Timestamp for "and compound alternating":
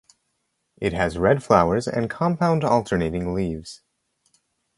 1.87-3.35